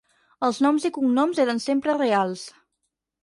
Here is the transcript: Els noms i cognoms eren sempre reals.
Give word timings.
Els 0.45 0.59
noms 0.65 0.87
i 0.89 0.91
cognoms 0.95 1.43
eren 1.45 1.61
sempre 1.67 1.97
reals. 1.99 2.47